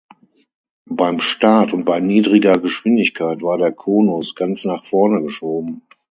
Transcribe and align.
Beim 0.89 1.19
Start 1.19 1.73
und 1.73 1.85
bei 1.85 1.99
niedriger 1.99 2.53
Geschwindigkeit 2.57 3.43
war 3.43 3.59
der 3.59 3.71
Konus 3.71 4.33
ganz 4.33 4.65
nach 4.65 4.83
vorne 4.83 5.21
geschoben. 5.21 5.83